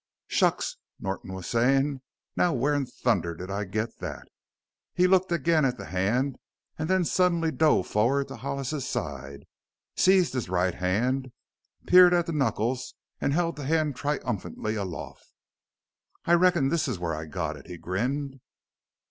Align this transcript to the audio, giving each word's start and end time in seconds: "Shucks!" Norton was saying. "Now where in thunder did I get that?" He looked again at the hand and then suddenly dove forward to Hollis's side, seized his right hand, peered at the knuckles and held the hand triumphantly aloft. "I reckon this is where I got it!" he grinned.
"Shucks!" 0.25 0.77
Norton 0.99 1.31
was 1.33 1.45
saying. 1.45 2.01
"Now 2.35 2.53
where 2.55 2.73
in 2.73 2.87
thunder 2.87 3.35
did 3.35 3.51
I 3.51 3.65
get 3.65 3.99
that?" 3.99 4.27
He 4.95 5.05
looked 5.05 5.31
again 5.31 5.63
at 5.63 5.77
the 5.77 5.85
hand 5.85 6.37
and 6.75 6.89
then 6.89 7.05
suddenly 7.05 7.51
dove 7.51 7.85
forward 7.85 8.27
to 8.29 8.37
Hollis's 8.37 8.89
side, 8.89 9.43
seized 9.95 10.33
his 10.33 10.49
right 10.49 10.73
hand, 10.73 11.31
peered 11.85 12.15
at 12.15 12.25
the 12.25 12.33
knuckles 12.33 12.95
and 13.19 13.31
held 13.31 13.57
the 13.57 13.65
hand 13.65 13.95
triumphantly 13.95 14.73
aloft. 14.73 15.31
"I 16.25 16.33
reckon 16.33 16.69
this 16.69 16.87
is 16.87 16.97
where 16.97 17.13
I 17.13 17.25
got 17.27 17.55
it!" 17.55 17.67
he 17.67 17.77
grinned. 17.77 18.39